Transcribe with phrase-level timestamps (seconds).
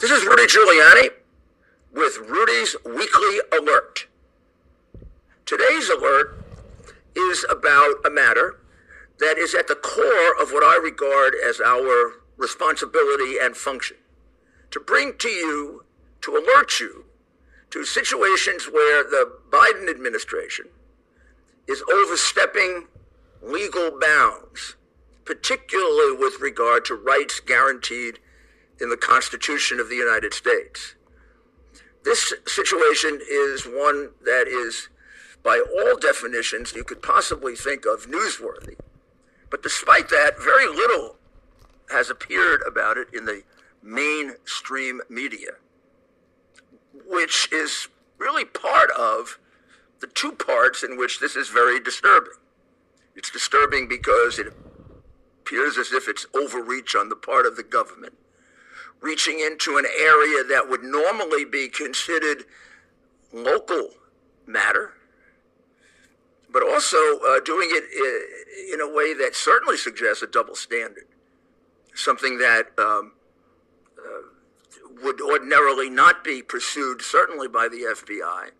[0.00, 1.10] This is Rudy Giuliani
[1.92, 4.06] with Rudy's Weekly Alert.
[5.44, 6.42] Today's alert
[7.14, 8.60] is about a matter
[9.18, 13.98] that is at the core of what I regard as our responsibility and function
[14.70, 15.84] to bring to you,
[16.22, 17.04] to alert you
[17.68, 20.68] to situations where the Biden administration
[21.68, 22.86] is overstepping
[23.42, 24.76] legal bounds,
[25.26, 28.18] particularly with regard to rights guaranteed
[28.80, 30.94] in the Constitution of the United States.
[32.04, 34.88] This situation is one that is,
[35.42, 38.76] by all definitions you could possibly think of, newsworthy.
[39.50, 41.16] But despite that, very little
[41.90, 43.42] has appeared about it in the
[43.82, 45.52] mainstream media,
[47.06, 47.88] which is
[48.18, 49.38] really part of
[50.00, 52.32] the two parts in which this is very disturbing.
[53.14, 54.52] It's disturbing because it
[55.42, 58.14] appears as if it's overreach on the part of the government,
[59.00, 62.44] reaching into an area that would normally be considered
[63.32, 63.90] local
[64.46, 64.94] matter,
[66.52, 67.84] but also uh, doing it
[68.72, 71.06] in a way that certainly suggests a double standard,
[71.94, 73.12] something that um,
[73.98, 78.50] uh, would ordinarily not be pursued, certainly by the FBI,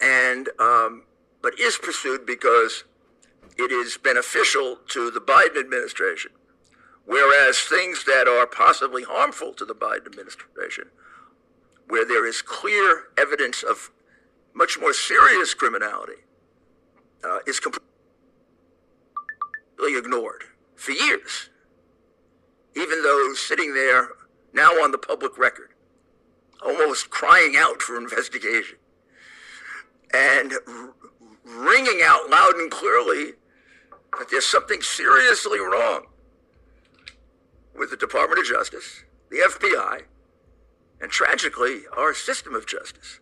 [0.00, 1.04] and um,
[1.42, 2.84] but is pursued because
[3.56, 6.32] it is beneficial to the Biden administration,
[7.06, 10.90] whereas things that are possibly harmful to the Biden administration,
[11.88, 13.90] where there is clear evidence of
[14.54, 16.24] much more serious criminality,
[17.24, 17.86] uh, is completely
[19.96, 21.48] ignored for years.
[22.74, 24.10] Even though sitting there
[24.52, 25.70] now on the public record,
[26.64, 28.78] almost crying out for investigation
[30.12, 30.94] and r-
[31.44, 33.32] ringing out loud and clearly
[34.18, 36.06] that there's something seriously wrong
[37.78, 40.02] with the Department of Justice, the FBI,
[41.00, 43.20] and tragically, our system of justice.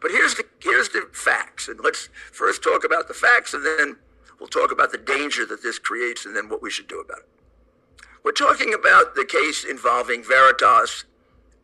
[0.00, 3.96] But here's the, here's the facts, and let's first talk about the facts, and then
[4.38, 7.18] we'll talk about the danger that this creates, and then what we should do about
[7.18, 8.06] it.
[8.22, 11.04] We're talking about the case involving Veritas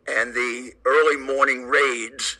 [0.08, 2.38] and the early morning raids,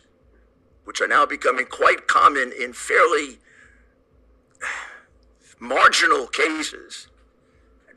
[0.85, 3.39] which are now becoming quite common in fairly
[5.59, 7.07] marginal cases,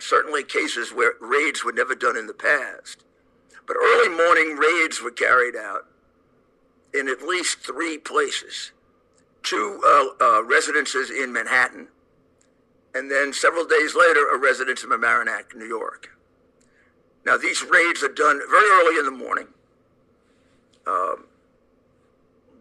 [0.00, 3.05] certainly cases where raids were never done in the past.
[3.66, 5.87] But early morning raids were carried out
[6.93, 8.72] in at least three places
[9.43, 11.88] two uh, uh, residences in Manhattan,
[12.94, 16.11] and then several days later, a residence in Mamaroneck, New York.
[17.25, 19.47] Now, these raids are done very early in the morning.
[20.87, 21.25] Um,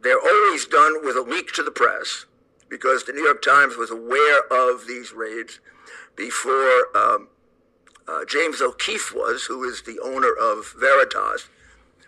[0.02, 2.26] they're always done with a leak to the press
[2.70, 5.60] because the New York Times was aware of these raids
[6.20, 7.30] before um,
[8.06, 11.48] uh, James O'Keefe was, who is the owner of Veritas,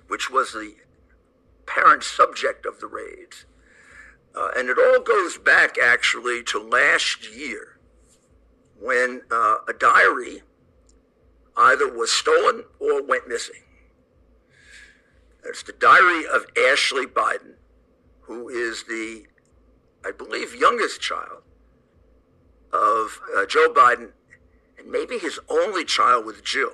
[0.10, 0.76] which was the
[1.66, 3.46] parent subject of the raids.
[4.36, 7.80] Uh, and it all goes back actually to last year
[8.78, 10.42] when uh, a diary
[11.56, 13.64] either was stolen or went missing.
[15.46, 17.54] It's the diary of Ashley Biden,
[18.24, 19.26] who is the
[20.04, 21.44] I believe, youngest child
[22.74, 24.12] of uh, Joe Biden,
[24.78, 26.74] and maybe his only child with Jill,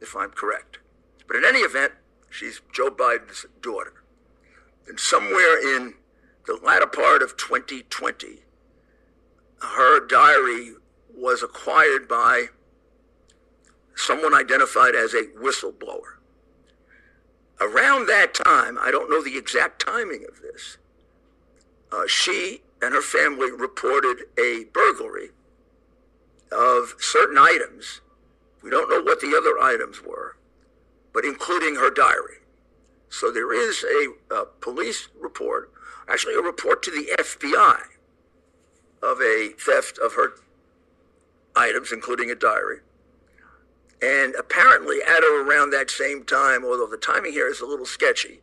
[0.00, 0.78] if I'm correct.
[1.26, 1.92] But in any event,
[2.30, 4.02] she's Joe Biden's daughter.
[4.88, 5.94] And somewhere in
[6.46, 8.42] the latter part of 2020,
[9.60, 10.74] her diary
[11.14, 12.46] was acquired by
[13.94, 16.16] someone identified as a whistleblower.
[17.60, 20.76] Around that time, I don't know the exact timing of this,
[21.90, 25.30] uh, she and her family reported a burglary
[26.52, 28.00] of certain items.
[28.62, 30.36] We don't know what the other items were,
[31.12, 32.38] but including her diary.
[33.08, 35.70] So there is a, a police report,
[36.08, 37.80] actually a report to the FBI
[39.02, 40.34] of a theft of her
[41.54, 42.80] items, including a diary.
[44.02, 47.86] And apparently, at or around that same time, although the timing here is a little
[47.86, 48.40] sketchy,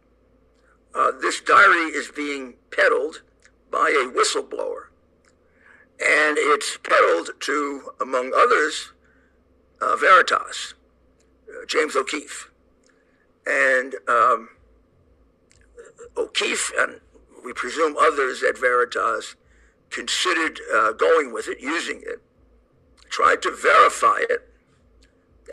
[0.96, 3.22] uh, this diary is being peddled
[3.72, 4.86] by a whistleblower.
[6.46, 8.92] It's peddled to, among others,
[9.82, 10.74] uh, Veritas,
[11.50, 12.52] uh, James O'Keefe.
[13.46, 14.50] And um,
[16.18, 17.00] O'Keefe, and
[17.44, 19.36] we presume others at Veritas,
[19.90, 22.22] considered uh, going with it, using it,
[23.10, 24.50] tried to verify it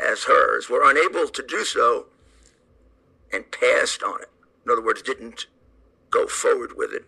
[0.02, 2.06] as hers, were unable to do so,
[3.32, 4.30] and passed on it.
[4.64, 5.46] In other words, didn't
[6.10, 7.04] go forward with it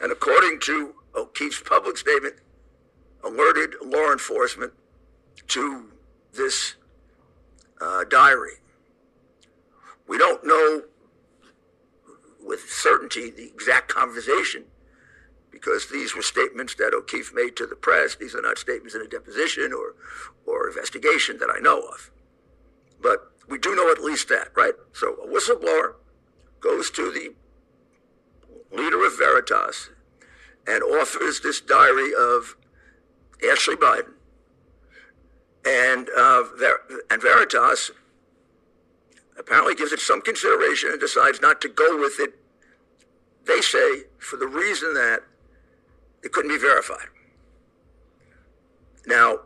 [0.00, 2.36] and according to O'Keefe's public statement,
[3.24, 4.72] alerted law enforcement
[5.48, 5.92] to
[6.32, 6.76] this
[7.80, 8.54] uh, diary.
[10.08, 10.82] We don't know
[12.44, 14.64] with certainty the exact conversation
[15.50, 18.14] because these were statements that O'Keefe made to the press.
[18.14, 19.94] These are not statements in a deposition or,
[20.46, 22.10] or investigation that I know of.
[23.02, 24.74] But we do know at least that, right?
[24.92, 25.94] So a whistleblower
[26.60, 27.34] goes to the
[28.76, 29.90] leader of Veritas
[30.66, 32.56] and offers this diary of
[33.50, 34.12] Ashley Biden.
[35.66, 36.44] And, uh,
[37.10, 37.90] and Veritas
[39.38, 42.34] apparently gives it some consideration and decides not to go with it,
[43.46, 45.20] they say, for the reason that
[46.22, 47.08] it couldn't be verified.
[49.06, 49.40] Now,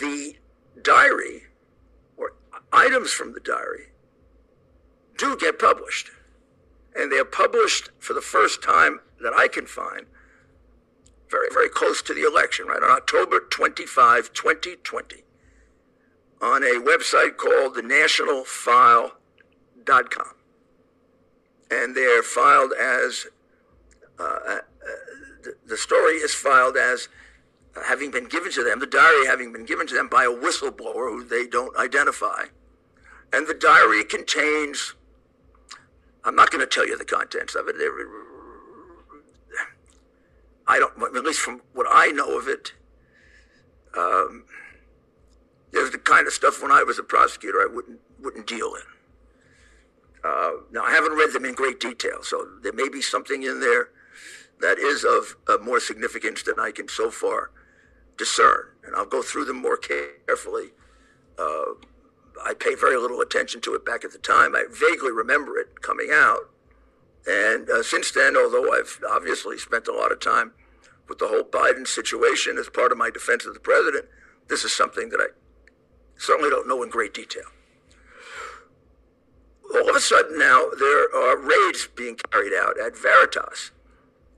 [0.00, 0.36] the
[0.82, 1.44] diary
[2.16, 2.32] or
[2.72, 3.92] items from the diary
[5.16, 6.10] do get published.
[6.94, 10.06] And they are published for the first time that I can find
[11.32, 12.82] very, very close to the election, right?
[12.82, 15.24] On October 25, 2020,
[16.40, 20.34] on a website called the nationalfile.com.
[21.70, 23.26] And they're filed as,
[24.20, 24.58] uh, uh,
[25.42, 27.08] the, the story is filed as
[27.86, 31.10] having been given to them, the diary having been given to them by a whistleblower
[31.10, 32.44] who they don't identify.
[33.32, 34.94] And the diary contains,
[36.24, 37.76] I'm not going to tell you the contents of it.
[40.66, 42.72] I don't, at least from what I know of it,
[43.96, 44.44] um,
[45.72, 48.82] there's the kind of stuff when I was a prosecutor I wouldn't wouldn't deal in.
[50.24, 53.60] Uh, now I haven't read them in great detail, so there may be something in
[53.60, 53.88] there
[54.60, 57.50] that is of, of more significance than I can so far
[58.16, 60.68] discern, and I'll go through them more carefully.
[61.36, 61.74] Uh,
[62.44, 64.54] I paid very little attention to it back at the time.
[64.54, 66.50] I vaguely remember it coming out,
[67.26, 70.52] and uh, since then, although I've obviously spent a lot of time
[71.08, 74.06] with the whole Biden situation as part of my defense of the president,
[74.48, 75.26] this is something that I
[76.16, 77.44] certainly don't know in great detail.
[79.74, 83.70] All of a sudden now, there are raids being carried out at Veritas.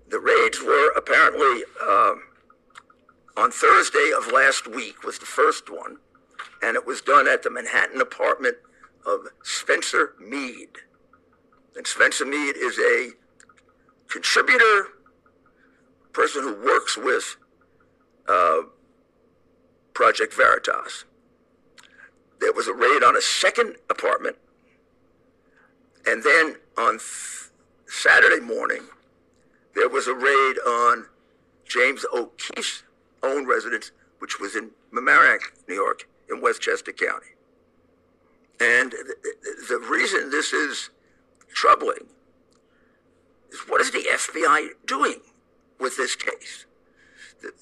[0.09, 2.15] The raids were apparently uh,
[3.37, 5.97] on Thursday of last week was the first one,
[6.63, 8.57] and it was done at the Manhattan apartment
[9.07, 10.69] of Spencer Mead.
[11.77, 13.11] And Spencer Mead is a
[14.09, 14.89] contributor,
[16.13, 17.37] person who works with
[18.29, 18.63] uh,
[19.93, 21.05] Project Veritas.
[22.41, 24.37] There was a raid on a second apartment,
[26.07, 27.51] and then on th-
[27.87, 28.83] Saturday morning,
[29.75, 31.07] there was a raid on
[31.65, 32.85] James O'Keefe's
[33.23, 37.27] own residence, which was in Mamaroneck, New York, in Westchester County.
[38.61, 39.17] And the,
[39.69, 40.91] the reason this is
[41.55, 42.09] troubling
[43.51, 45.21] is what is the FBI doing
[45.81, 46.67] with this case?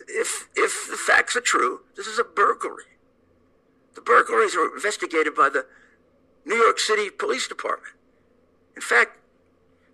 [0.09, 2.85] If, if the facts are true, this is a burglary.
[3.95, 5.67] The burglaries are investigated by the
[6.45, 7.95] New York City Police Department.
[8.75, 9.19] In fact,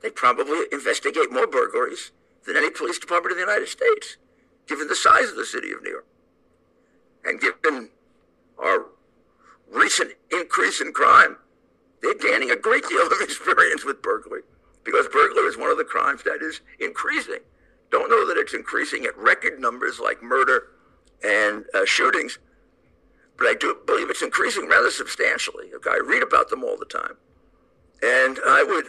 [0.02, 2.12] they probably investigate more burglaries
[2.46, 4.16] than any police department in the United States
[4.66, 6.06] given the size of the city of New York
[7.24, 7.90] and given
[8.58, 8.86] our
[9.70, 11.36] recent increase in crime,
[12.02, 14.42] they're gaining a great deal of experience with burglary
[14.84, 17.40] because burglary is one of the crimes that is increasing.
[17.90, 20.68] Don't know that it's increasing at record numbers like murder
[21.24, 22.38] and uh, shootings,
[23.36, 25.70] but I do believe it's increasing rather substantially.
[25.74, 27.16] Okay, I read about them all the time.
[28.02, 28.86] And I would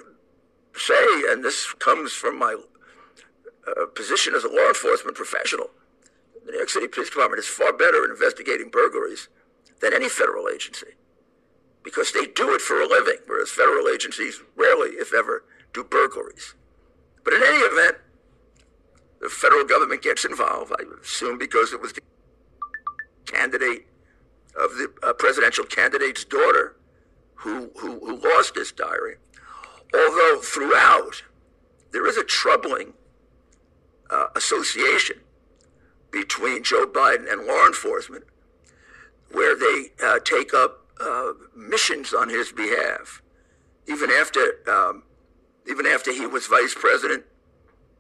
[0.75, 2.55] say, and this comes from my
[3.67, 5.69] uh, position as a law enforcement professional.
[6.45, 9.29] The New York City Police Department is far better at investigating burglaries
[9.81, 10.93] than any federal agency
[11.83, 15.43] because they do it for a living, whereas federal agencies rarely, if ever,
[15.74, 16.53] do burglaries.
[17.24, 17.98] But in any event,
[19.21, 22.01] the federal government gets involved, I assume because it was the
[23.25, 23.88] candidate
[24.59, 26.75] of the uh, presidential candidate's daughter
[27.36, 29.15] who, who, who lost this diary.
[29.93, 31.24] Although throughout,
[31.91, 32.93] there is a troubling
[34.09, 35.19] uh, association
[36.12, 38.25] between Joe Biden and law enforcement,
[39.31, 43.22] where they uh, take up uh, missions on his behalf.
[43.88, 45.03] Even after, um,
[45.70, 47.24] even after he was vice president,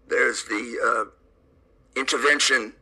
[0.07, 2.73] there's the uh, intervention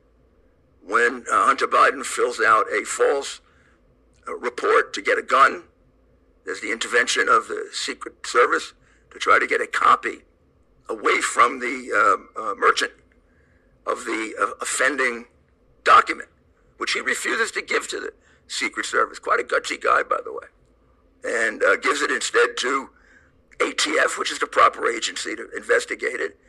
[0.84, 3.42] when uh, Hunter Biden fills out a false
[4.28, 5.64] uh, report to get a gun.
[6.46, 8.74] There's the intervention of the Secret Service
[9.12, 10.20] to try to get a copy
[10.90, 11.92] away from the
[12.38, 12.94] um, merchant
[13.86, 15.26] of the uh, offending
[15.84, 16.30] document,
[16.78, 18.14] which he refuses to give to the
[18.48, 19.20] Secret Service.
[19.20, 20.48] Quite a gutsy guy, by the way.
[21.24, 22.90] And uh, gives it instead to
[23.60, 26.40] ATF, which is the proper agency to investigate it.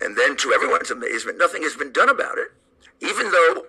[0.00, 2.48] And then, to everyone's amazement, nothing has been done about it,
[3.00, 3.66] even though,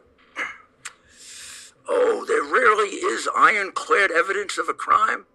[1.87, 5.25] oh, there rarely is ironclad evidence of a crime.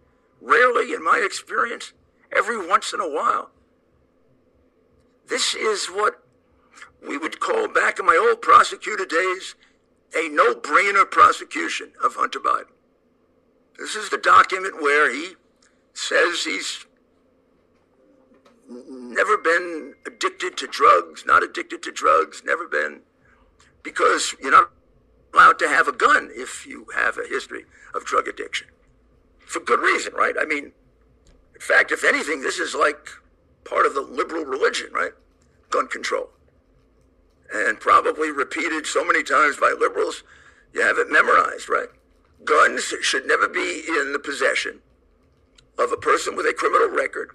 [0.41, 1.93] Rarely, in my experience,
[2.35, 3.51] every once in a while.
[5.29, 6.23] This is what
[7.07, 9.55] we would call back in my old prosecutor days
[10.17, 12.73] a no brainer prosecution of Hunter Biden.
[13.79, 15.35] This is the document where he
[15.93, 16.87] says he's
[18.69, 23.01] never been addicted to drugs, not addicted to drugs, never been,
[23.83, 24.71] because you're not
[25.35, 28.69] allowed to have a gun if you have a history of drug addiction.
[29.39, 30.35] For good reason, right?
[30.39, 30.73] I mean,
[31.55, 33.09] in fact, if anything, this is like
[33.65, 35.13] part of the liberal religion, right?
[35.71, 36.31] Gun control.
[37.53, 40.23] And probably repeated so many times by liberals,
[40.73, 41.89] you have it memorized, right?
[42.45, 44.81] Guns should never be in the possession
[45.79, 47.31] of a person with a criminal record,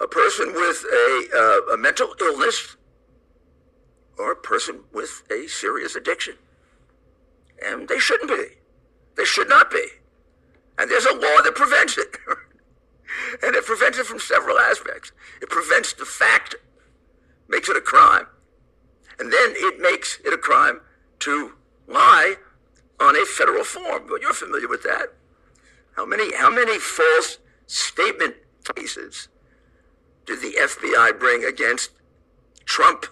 [0.00, 2.76] a person with a, uh, a mental illness,
[4.18, 6.34] or a person with a serious addiction.
[7.64, 8.56] And they shouldn't be.
[9.16, 9.86] They should not be.
[10.78, 12.16] And there's a law that prevents it.
[13.42, 15.12] and it prevents it from several aspects.
[15.40, 16.56] It prevents the fact,
[17.48, 18.26] makes it a crime.
[19.18, 20.80] And then it makes it a crime
[21.20, 21.52] to
[21.86, 22.36] lie
[23.00, 24.08] on a federal form.
[24.20, 25.14] You're familiar with that.
[25.96, 28.34] How many, how many false statement
[28.74, 29.28] cases
[30.26, 31.90] did the FBI bring against
[32.64, 33.06] Trump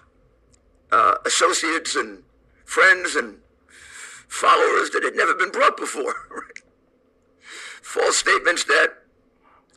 [0.91, 2.23] uh, associates and
[2.65, 3.39] friends and
[4.29, 6.15] followers that had never been brought before?
[7.83, 9.03] False statements that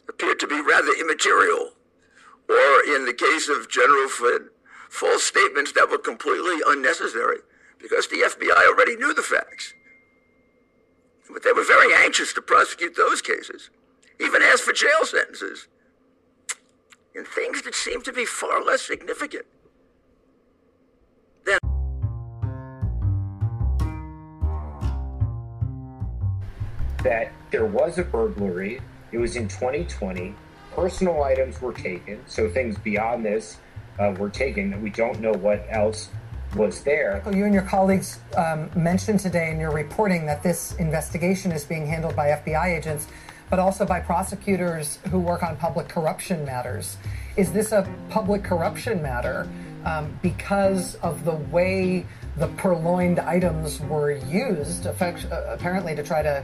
[0.07, 1.71] appeared to be rather immaterial,
[2.47, 4.49] or in the case of General Flynn,
[4.95, 7.39] false statements that were completely unnecessary
[7.81, 9.73] because the FBI already knew the facts.
[11.31, 13.69] But they were very anxious to prosecute those cases,
[14.21, 15.67] even asked for jail sentences,
[17.13, 19.45] in things that seemed to be far less significant.
[27.03, 28.81] That there was a burglary.
[29.11, 30.33] It was in 2020.
[30.73, 33.57] Personal items were taken, so things beyond this
[33.99, 34.81] uh, were taken.
[34.81, 36.09] We don't know what else
[36.55, 37.21] was there.
[37.31, 41.85] You and your colleagues um, mentioned today in your reporting that this investigation is being
[41.85, 43.07] handled by FBI agents,
[43.49, 46.97] but also by prosecutors who work on public corruption matters.
[47.35, 49.49] Is this a public corruption matter
[49.85, 52.05] um, because of the way
[52.37, 56.43] the purloined items were used, effect- uh, apparently to try to,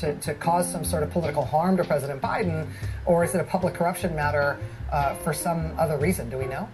[0.00, 2.66] to, to cause some sort of political harm to President Biden,
[3.06, 4.58] or is it a public corruption matter
[4.90, 6.28] uh, for some other reason?
[6.28, 6.68] Do we know?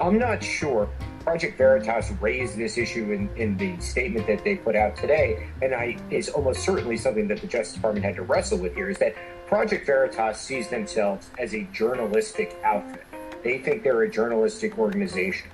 [0.00, 0.88] I'm not sure.
[1.20, 5.72] Project Veritas raised this issue in, in the statement that they put out today, and
[5.72, 8.98] I is almost certainly something that the Justice Department had to wrestle with here is
[8.98, 9.14] that
[9.46, 13.04] Project Veritas sees themselves as a journalistic outfit.
[13.44, 15.48] They think they're a journalistic organization.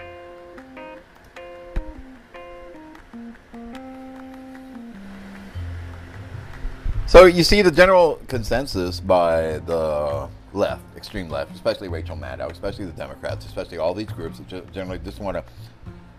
[7.08, 12.84] So you see the general consensus by the left, extreme left, especially Rachel Maddow, especially
[12.84, 15.42] the Democrats, especially all these groups that generally just want to,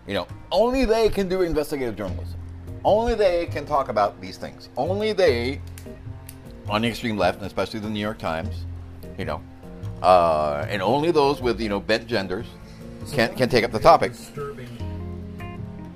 [0.08, 2.34] you know, only they can do investigative journalism.
[2.84, 4.68] Only they can talk about these things.
[4.76, 5.60] Only they,
[6.68, 8.64] on the extreme left, and especially the New York Times,
[9.16, 9.40] you know,
[10.02, 12.46] uh, and only those with you know bent genders
[13.12, 14.10] can can take up the topic.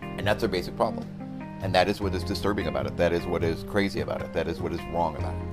[0.02, 1.04] And that's their basic problem.
[1.64, 2.94] And that is what is disturbing about it.
[2.99, 4.35] That is what is crazy about it.
[4.35, 5.49] That is what is wrong about it.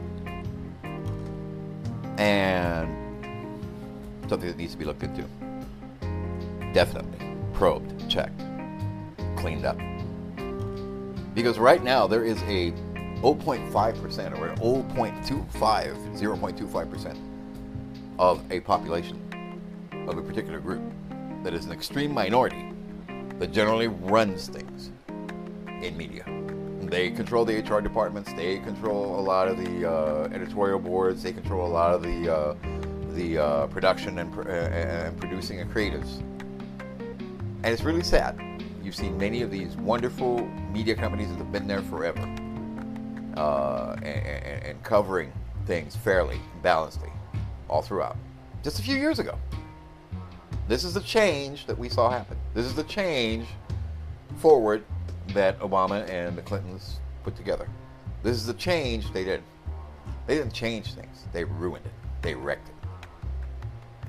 [2.20, 2.90] And
[4.28, 5.24] something that needs to be looked into.
[6.74, 7.18] Definitely.
[7.54, 8.44] Probed, checked,
[9.38, 9.80] cleaned up.
[11.34, 12.74] Because right now there is a
[13.22, 13.72] 0.5%
[14.38, 17.18] or 0.25, 0.25%
[18.20, 19.18] of a population
[20.10, 20.84] of a particular group
[21.44, 22.70] that is an extreme minority
[23.40, 24.92] that generally runs things
[25.82, 26.26] in media.
[26.82, 28.34] They control the HR departments.
[28.34, 31.24] They control a lot of the uh, editorial boards.
[31.24, 32.56] They control a lot of the uh,
[33.14, 36.20] the uh, production and, uh, and producing and creatives.
[37.64, 38.40] And it's really sad.
[38.84, 42.22] You've seen many of these wonderful media companies that have been there forever
[43.38, 45.32] uh, and, and, and covering
[45.66, 47.12] things fairly, balancedly,
[47.70, 48.18] all throughout.
[48.64, 49.38] Just a few years ago.
[50.68, 52.38] This is the change that we saw happen.
[52.54, 53.46] This is the change
[54.38, 54.84] forward
[55.30, 57.68] that Obama and the Clintons put together.
[58.24, 59.42] This is the change they did.
[60.28, 62.76] They didn't change things, they ruined it, they wrecked it.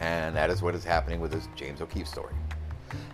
[0.00, 2.35] And that is what is happening with this James O'Keefe story.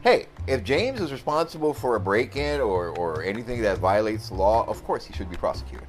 [0.02, 4.34] Hey, if James is responsible for a break in or, or anything that violates the
[4.34, 5.86] law, of course he should be prosecuted.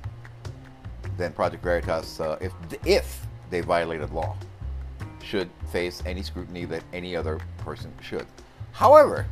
[1.17, 2.53] Then Project Veritas, uh, if,
[2.85, 4.35] if they violated law,
[5.23, 8.25] should face any scrutiny that any other person should.
[8.71, 9.25] However,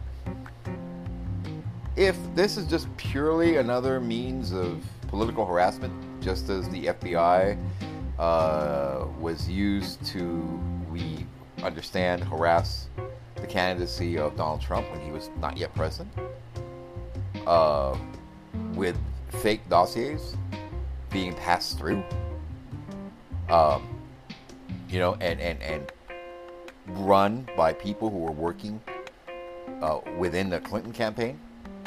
[1.97, 7.57] if this is just purely another means of political harassment, just as the FBI
[8.19, 10.59] uh, was used to
[10.91, 11.25] we
[11.63, 12.87] understand, harass
[13.35, 16.13] the candidacy of Donald Trump when he was not yet president,
[17.47, 17.97] uh,
[18.73, 18.97] with
[19.29, 20.35] fake dossiers
[21.11, 22.03] being passed through,
[23.49, 23.87] um,
[24.87, 25.91] you know, and, and, and
[26.87, 28.79] run by people who were working
[29.81, 31.39] uh, within the Clinton campaign.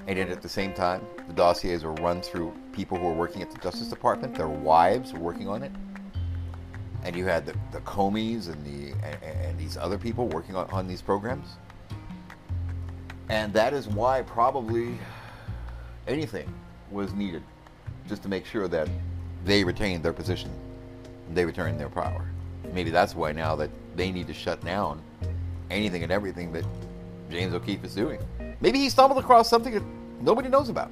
[0.07, 3.42] And then at the same time, the dossiers were run through people who were working
[3.42, 4.35] at the Justice Department.
[4.35, 5.73] Their wives were working on it.
[7.04, 10.69] And you had the, the Comeys and, the, and, and these other people working on,
[10.71, 11.57] on these programs.
[13.28, 14.99] And that is why probably
[16.09, 16.52] anything
[16.90, 17.42] was needed
[18.09, 18.88] just to make sure that
[19.45, 20.50] they retained their position
[21.28, 22.28] and they retained their power.
[22.73, 25.00] Maybe that's why now that they need to shut down
[25.71, 26.64] anything and everything that
[27.30, 28.19] James O'Keefe is doing.
[28.60, 29.82] Maybe he stumbled across something that
[30.20, 30.90] nobody knows about.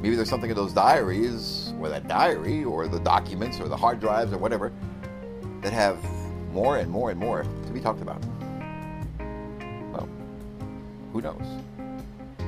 [0.00, 4.00] Maybe there's something in those diaries, or that diary, or the documents, or the hard
[4.00, 4.72] drives, or whatever,
[5.62, 5.98] that have
[6.52, 8.22] more and more and more to be talked about.
[9.92, 10.08] Well,
[11.12, 11.42] who knows?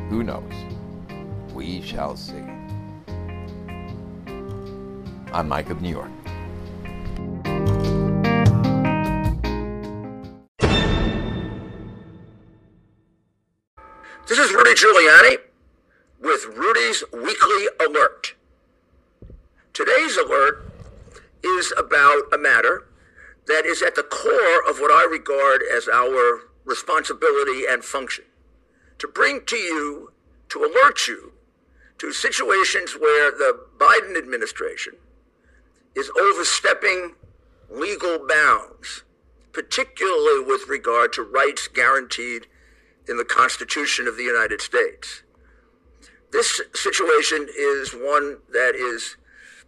[0.09, 0.53] Who knows?
[1.53, 2.45] We shall see.
[5.33, 6.11] I'm Mike of New York.
[14.73, 15.37] Rudy Giuliani
[16.19, 18.35] with Rudy's Weekly Alert.
[19.75, 20.65] Today's alert
[21.45, 22.87] is about a matter
[23.49, 28.25] that is at the core of what I regard as our responsibility and function
[28.99, 30.13] to bring to you,
[30.49, 31.33] to alert you
[31.99, 34.95] to situations where the Biden administration
[35.95, 37.15] is overstepping
[37.69, 39.03] legal bounds,
[39.53, 42.47] particularly with regard to rights guaranteed
[43.09, 45.23] in the Constitution of the United States.
[46.31, 49.17] This situation is one that is,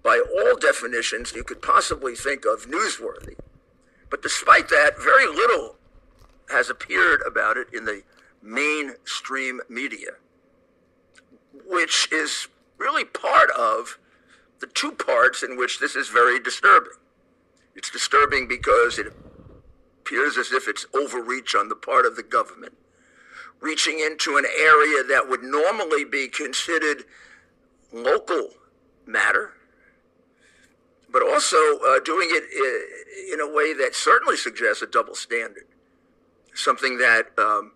[0.03, 3.37] by all definitions you could possibly think of, newsworthy.
[4.11, 5.76] But despite that, very little
[6.50, 8.02] has appeared about it in the
[8.43, 10.13] mainstream media,
[11.67, 13.99] which is really part of
[14.61, 16.93] the two parts in which this is very disturbing.
[17.75, 19.13] It's disturbing because it
[20.00, 22.75] appears as if it's overreach on the part of the government
[23.65, 27.05] reaching into an area that would normally be considered
[27.93, 28.50] local
[29.07, 29.55] matter,
[31.11, 32.45] but also uh, doing it
[33.33, 35.65] in a way that certainly suggests a double standard,
[36.53, 37.73] something that um,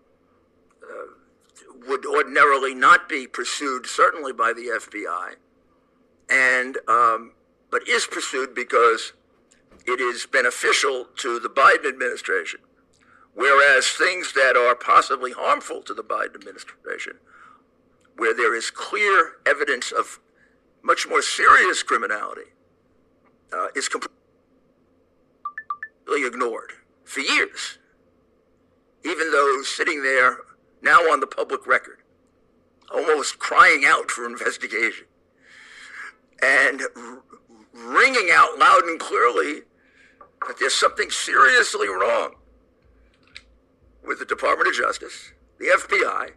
[0.83, 5.33] uh, would ordinarily not be pursued, certainly by the FBI,
[6.29, 7.31] and um,
[7.71, 9.13] but is pursued because
[9.87, 12.59] it is beneficial to the Biden administration
[13.39, 17.13] Whereas things that are possibly harmful to the Biden administration,
[18.17, 20.19] where there is clear evidence of
[20.83, 22.51] much more serious criminality,
[23.53, 24.17] uh, is completely
[26.27, 26.73] ignored
[27.05, 27.77] for years.
[29.05, 30.39] Even though sitting there
[30.81, 31.99] now on the public record,
[32.93, 35.05] almost crying out for investigation
[36.43, 37.23] and r-
[37.73, 39.61] ringing out loud and clearly
[40.45, 42.35] that there's something seriously wrong
[44.05, 46.31] with the Department of Justice, the FBI,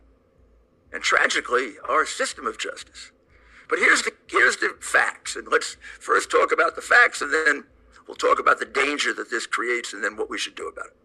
[0.92, 3.12] and tragically, our system of justice.
[3.68, 7.64] But here's the, here's the facts, and let's first talk about the facts, and then
[8.06, 10.86] we'll talk about the danger that this creates, and then what we should do about
[10.86, 10.96] it.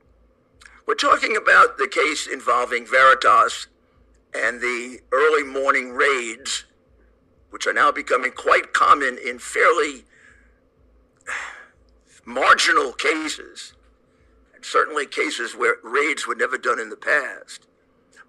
[0.85, 3.67] We're talking about the case involving Veritas
[4.33, 6.65] and the early morning raids,
[7.49, 10.05] which are now becoming quite common in fairly
[12.25, 13.73] marginal cases
[14.61, 17.67] certainly cases where raids were never done in the past.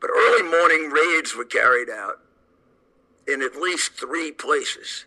[0.01, 2.21] But early morning raids were carried out
[3.27, 5.05] in at least three places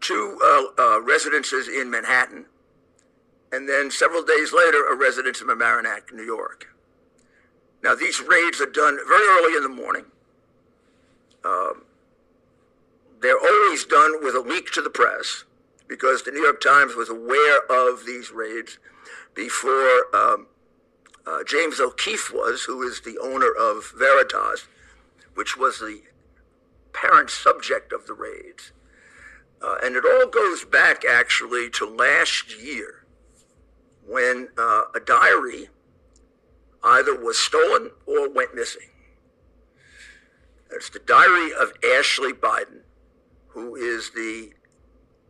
[0.00, 2.44] two uh, uh, residences in Manhattan,
[3.52, 6.74] and then several days later, a residence in Mamaroneck, New York.
[7.82, 10.04] Now, these raids are done very early in the morning.
[11.44, 11.84] Um,
[13.20, 15.44] they're always done with a leak to the press
[15.88, 18.78] because the New York Times was aware of these raids
[19.34, 20.46] before um,
[21.26, 24.66] uh, James O'Keefe was, who is the owner of Veritas,
[25.34, 26.02] which was the
[26.92, 28.72] parent subject of the raids.
[29.62, 33.06] Uh, and it all goes back actually to last year
[34.06, 35.68] when uh, a diary
[36.82, 38.88] either was stolen or went missing.
[40.72, 42.80] It's the diary of Ashley Biden,
[43.48, 44.52] who is the,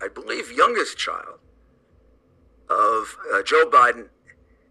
[0.00, 1.40] I believe, youngest child
[2.72, 4.08] of uh, Joe Biden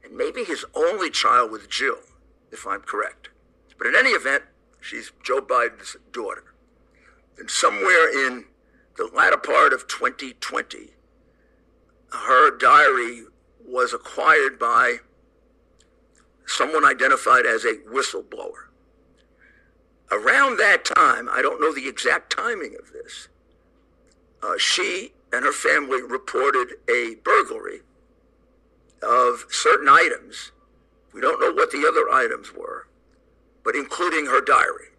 [0.04, 2.00] and maybe his only child with Jill,
[2.52, 3.30] if I'm correct.
[3.78, 4.44] But in any event,
[4.80, 6.54] she's Joe Biden's daughter.
[7.38, 8.46] And somewhere in
[8.98, 10.92] the latter part of 2020,
[12.12, 13.24] her diary
[13.66, 14.98] was acquired by
[16.46, 18.68] someone identified as a whistleblower.
[20.12, 23.30] Around that time, I don't know the exact timing of this,
[24.44, 27.82] uh, she and her family reported a burglary
[29.02, 30.52] of certain items.
[31.14, 32.88] We don't know what the other items were,
[33.64, 34.90] but including her diary.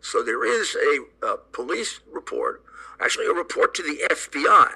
[0.00, 2.62] So there is a, a police report,
[3.00, 4.72] actually a report to the FBI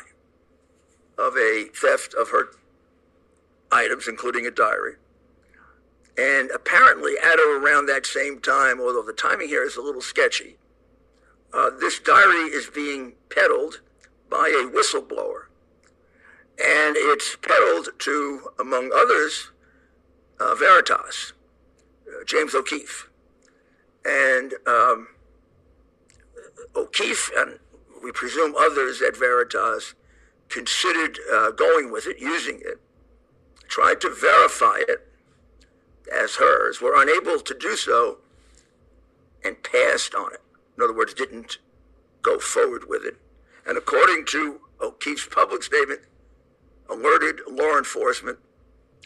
[1.19, 2.51] of a theft of her
[3.73, 4.95] items, including a diary.
[6.19, 10.01] And apparently, at or around that same time, although the timing here is a little
[10.01, 10.57] sketchy,
[11.53, 13.81] uh, this diary is being peddled
[14.31, 15.46] by a whistleblower.
[16.59, 19.51] And it's peddled to, among others,
[20.41, 21.33] uh, Veritas,
[22.09, 23.11] uh, James O'Keefe.
[24.05, 25.09] And um,
[26.75, 27.59] O'Keefe, and
[28.03, 29.95] we presume others at Veritas,
[30.49, 32.81] considered uh, going with it, using it,
[33.69, 35.07] tried to verify it
[36.13, 38.19] as hers, were unable to do so,
[39.45, 40.41] and passed on it.
[40.77, 41.59] In other words, didn't
[42.23, 43.17] go forward with it.
[43.67, 46.01] And according to O'Keefe's public statement,
[46.89, 48.39] alerted law enforcement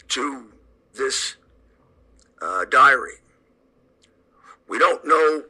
[0.09, 0.53] to
[0.93, 1.35] this
[2.41, 3.15] uh, diary.
[4.67, 5.43] We don't know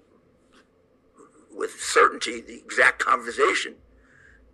[1.53, 3.75] with certainty the exact conversation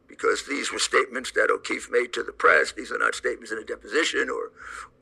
[0.08, 2.72] because these were statements that O'Keefe made to the press.
[2.72, 4.52] These are not statements in a deposition or,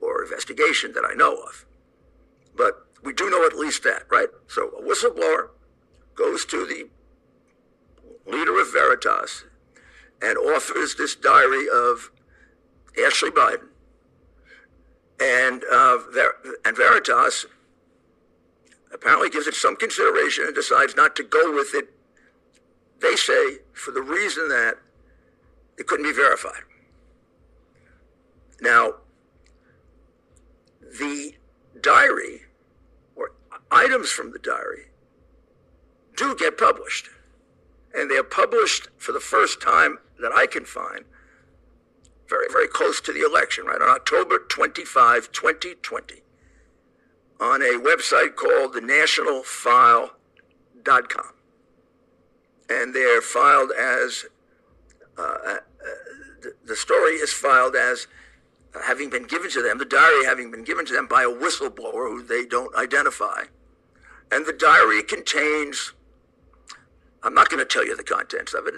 [0.01, 1.65] or investigation that I know of.
[2.55, 4.29] But we do know at least that, right?
[4.47, 5.49] So a whistleblower
[6.15, 6.89] goes to the
[8.29, 9.45] leader of Veritas
[10.21, 12.11] and offers this diary of
[13.03, 13.67] Ashley Biden.
[15.19, 17.45] And, uh, Ver- and Veritas
[18.93, 21.93] apparently gives it some consideration and decides not to go with it,
[22.99, 24.75] they say, for the reason that
[25.77, 26.63] it couldn't be verified.
[28.61, 28.95] Now,
[30.99, 31.35] the
[31.81, 32.43] diary
[33.15, 33.31] or
[33.71, 34.85] items from the diary
[36.15, 37.09] do get published.
[37.93, 41.05] And they're published for the first time that I can find
[42.29, 43.81] very, very close to the election, right?
[43.81, 46.21] On October 25, 2020,
[47.39, 51.31] on a website called the nationalfile.com.
[52.67, 54.25] And they're filed as,
[55.17, 55.57] uh, uh,
[56.65, 58.07] the story is filed as
[58.83, 62.09] having been given to them, the diary having been given to them by a whistleblower
[62.09, 63.43] who they don't identify.
[64.31, 65.93] And the diary contains,
[67.23, 68.73] I'm not going to tell you the contents of it.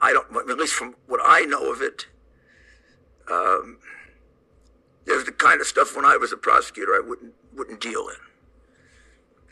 [0.00, 2.06] I don't, at least from what I know of it,
[3.30, 3.78] um,
[5.06, 8.16] there's the kind of stuff when I was a prosecutor I wouldn't wouldn't deal in.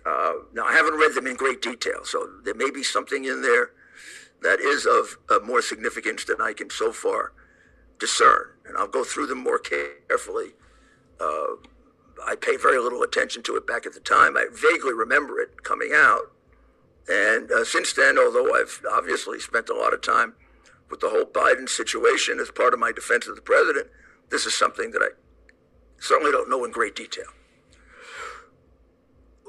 [0.06, 3.42] Uh, now I haven't read them in great detail, so there may be something in
[3.42, 3.72] there
[4.42, 7.32] that is of, of more significance than I can so far
[7.98, 10.50] discern, and I'll go through them more carefully.
[11.20, 11.56] Uh,
[12.24, 14.36] I paid very little attention to it back at the time.
[14.36, 16.30] I vaguely remember it coming out.
[17.08, 20.34] And uh, since then, although I've obviously spent a lot of time
[20.90, 23.88] with the whole Biden situation as part of my defense of the president,
[24.30, 25.08] this is something that I
[25.98, 27.24] certainly don't know in great detail.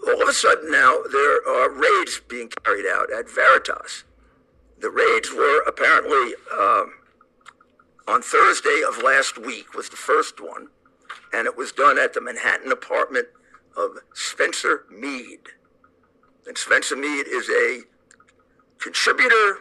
[0.07, 4.05] All of a sudden now, there are raids being carried out at Veritas.
[4.79, 6.93] The raids were apparently um,
[8.07, 10.69] on Thursday of last week was the first one,
[11.33, 13.27] and it was done at the Manhattan apartment
[13.75, 15.39] of Spencer Mead.
[16.49, 17.81] And Spencer Mead is a
[18.79, 19.59] contributor,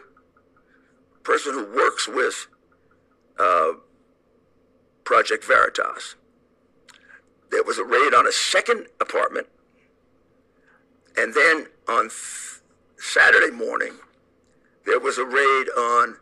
[1.21, 2.47] person who works with
[3.37, 3.73] uh,
[5.03, 6.15] Project Veritas.
[7.51, 9.45] There was a raid on a second apartment,
[11.15, 12.61] and then on th-
[12.97, 13.93] Saturday morning,
[14.87, 16.17] there was a raid on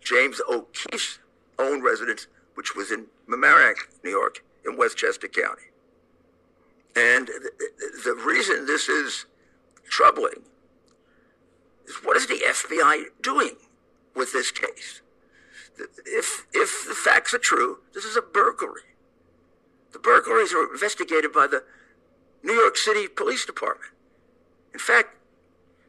[0.00, 1.18] James O'Keefe's
[1.58, 5.70] own residence, which was in Mamaroneck, New York, in Westchester County.
[6.94, 7.50] And the,
[8.04, 9.26] the reason this is
[9.88, 10.42] troubling
[11.86, 13.56] is what is the FBI doing
[14.14, 15.02] with this case?
[16.06, 18.82] If, if the facts are true, this is a burglary.
[19.92, 21.64] The burglaries are investigated by the
[22.42, 23.92] New York City Police Department.
[24.72, 25.16] In fact,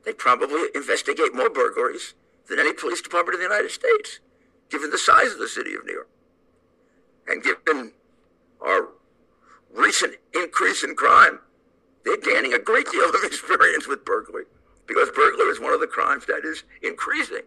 [0.06, 2.14] they probably investigate more burglaries
[2.48, 4.20] than any police department in the United States,
[4.70, 6.10] given the size of the city of New York.
[7.28, 7.92] And given
[8.62, 8.90] our
[9.74, 11.40] recent increase in crime,
[12.06, 14.46] they're gaining a great deal of experience with burglary
[14.88, 17.42] because burglary is one of the crimes that is increasing.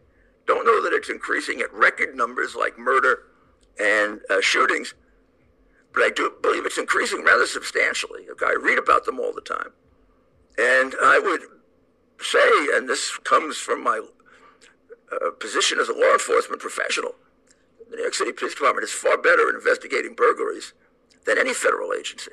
[0.47, 3.25] Don't know that it's increasing at record numbers like murder
[3.79, 4.95] and uh, shootings,
[5.95, 8.27] but I do believe it's increasing rather substantially.
[8.45, 9.71] I read about them all the time.
[10.59, 11.43] And I would
[12.21, 14.01] say, and this comes from my
[15.13, 17.13] uh, position as a law enforcement professional,
[17.91, 20.73] the New York City Police Department is far better at investigating burglaries
[21.25, 22.33] than any federal agency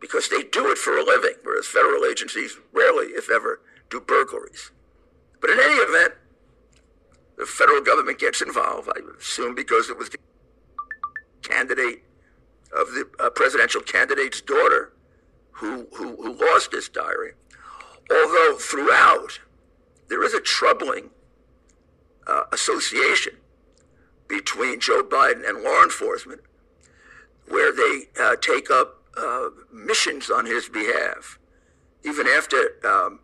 [0.00, 3.60] because they do it for a living, whereas federal agencies rarely, if ever,
[3.90, 4.70] do burglaries.
[5.40, 6.14] But in any event,
[7.36, 10.18] the federal government gets involved, I assume because it was the
[11.42, 12.02] candidate
[12.72, 14.92] of the uh, presidential candidate's daughter
[15.52, 17.32] who, who, who lost this diary.
[18.10, 19.40] Although throughout,
[20.08, 21.10] there is a troubling
[22.26, 23.34] uh, association
[24.28, 26.40] between Joe Biden and law enforcement
[27.48, 31.38] where they uh, take up uh, missions on his behalf.
[32.04, 33.20] Even after, um,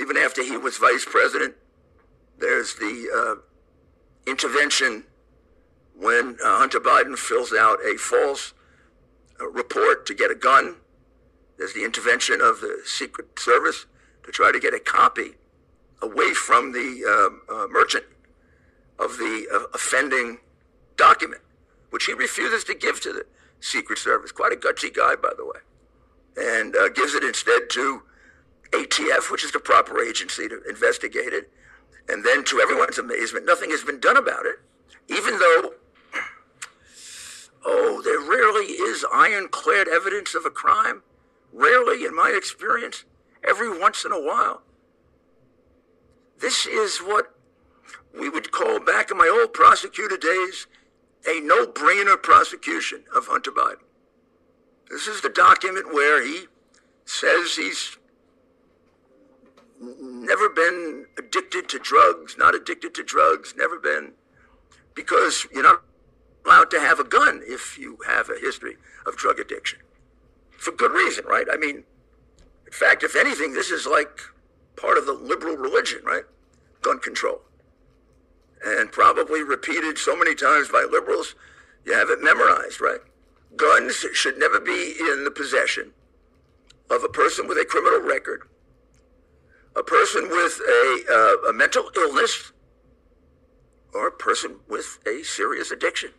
[0.00, 1.54] even after he was vice president,
[2.38, 5.04] there's the uh, intervention
[5.96, 8.52] when uh, Hunter Biden fills out a false
[9.40, 10.76] uh, report to get a gun.
[11.58, 13.86] There's the intervention of the Secret Service
[14.24, 15.34] to try to get a copy
[16.02, 18.04] away from the um, uh, merchant
[18.98, 20.38] of the uh, offending
[20.96, 21.42] document,
[21.90, 23.26] which he refuses to give to the
[23.64, 24.30] Secret Service.
[24.30, 25.60] Quite a gutsy guy, by the way.
[26.36, 28.02] And uh, gives it instead to
[28.72, 31.50] ATF, which is the proper agency to investigate it.
[32.08, 34.56] And then, to everyone's amazement, nothing has been done about it,
[35.08, 35.72] even though,
[37.64, 41.02] oh, there rarely is ironclad evidence of a crime.
[41.52, 43.04] Rarely, in my experience,
[43.42, 44.62] every once in a while.
[46.40, 47.34] This is what
[48.12, 50.66] we would call back in my old prosecutor days
[51.26, 53.84] a no brainer prosecution of Hunter Biden.
[54.90, 56.46] This is the document where he
[57.04, 57.96] says he's
[59.80, 64.12] never been addicted to drugs, not addicted to drugs, never been,
[64.94, 65.82] because you're not
[66.44, 69.80] allowed to have a gun if you have a history of drug addiction.
[70.50, 71.46] For good reason, right?
[71.50, 71.84] I mean,
[72.66, 74.20] in fact, if anything, this is like
[74.76, 76.24] part of the liberal religion, right?
[76.82, 77.40] Gun control
[78.64, 81.34] and probably repeated so many times by liberals,
[81.84, 83.00] you have it memorized, right?
[83.56, 85.92] Guns should never be in the possession
[86.90, 88.48] of a person with a criminal record,
[89.76, 92.52] a person with a, uh, a mental illness,
[93.92, 96.10] or a person with a serious addiction.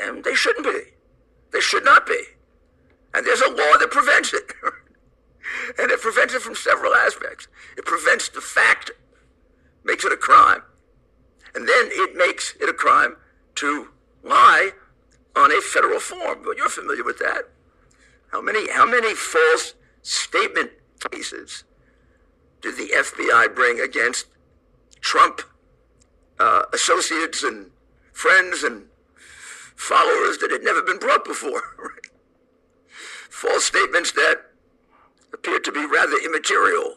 [0.00, 0.92] And they shouldn't be.
[1.52, 2.20] They should not be.
[3.14, 4.52] And there's a law that prevents it.
[5.78, 7.48] and it prevents it from several aspects.
[7.76, 8.90] It prevents the fact,
[9.84, 10.62] makes it a crime
[11.54, 13.16] and then it makes it a crime
[13.56, 13.88] to
[14.22, 14.70] lie
[15.36, 16.40] on a federal form.
[16.44, 17.48] But you're familiar with that.
[18.32, 20.70] How many how many false statement
[21.10, 21.64] cases
[22.60, 24.26] did the FBI bring against
[25.00, 25.42] Trump
[26.40, 27.70] uh, associates and
[28.12, 28.86] friends and
[29.76, 31.62] followers that had never been brought before?
[33.30, 34.36] False statements that
[35.32, 36.96] appeared to be rather immaterial,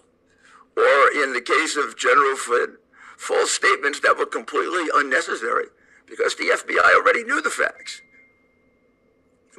[0.78, 2.78] or in the case of General Flynn,
[3.17, 5.65] false statements that were completely unnecessary
[6.08, 8.01] because the FBI already knew the facts.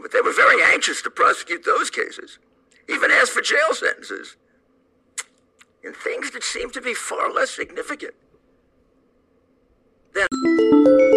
[0.00, 2.38] But they were very anxious to prosecute those cases,
[2.88, 4.36] even asked for jail sentences
[5.82, 8.14] in things that seemed to be far less significant.
[10.14, 11.07] Then.